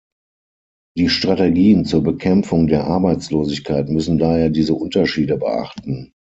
Die 0.97 1.09
Strategien 1.09 1.85
zur 1.85 2.01
Bekämpfung 2.01 2.65
der 2.65 2.85
Arbeitslosigkeit 2.85 3.87
müssen 3.87 4.17
daher 4.17 4.49
diese 4.49 4.73
Unterschiede 4.73 5.37
beachten. 5.37 6.13